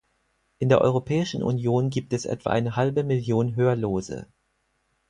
In 0.57 0.67
der 0.69 0.81
Europäischen 0.81 1.43
Union 1.43 1.91
gibt 1.91 2.11
es 2.13 2.25
etwa 2.25 2.49
eine 2.49 2.75
halbe 2.75 3.03
Million 3.03 3.55
Hörlose. 3.55 4.25